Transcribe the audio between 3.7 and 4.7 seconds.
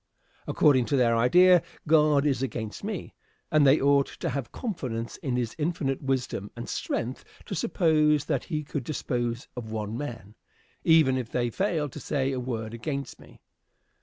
ought to have